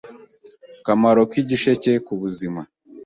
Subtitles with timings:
[0.79, 2.61] Akamaro k’igisheke ku buzima